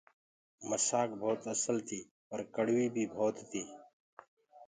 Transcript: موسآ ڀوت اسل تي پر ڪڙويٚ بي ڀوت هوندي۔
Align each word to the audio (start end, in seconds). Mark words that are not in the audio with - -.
موسآ 0.67 1.01
ڀوت 1.19 1.41
اسل 1.53 1.77
تي 1.87 1.99
پر 2.27 2.39
ڪڙويٚ 2.55 2.91
بي 2.93 3.03
ڀوت 3.13 3.35
هوندي۔ 3.41 3.63